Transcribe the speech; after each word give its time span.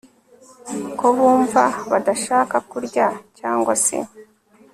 ko 0.97 1.07
bumva 1.15 1.63
badashaka 1.91 2.55
kurya 2.69 3.07
cyangwa 3.37 3.73
se 3.85 3.97